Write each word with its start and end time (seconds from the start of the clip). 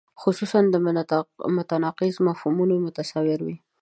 خصوصاً 0.21 0.59
متناقض 1.57 2.15
مفهومونه 2.29 2.75
متصور 2.85 3.39
وي. 3.45 3.55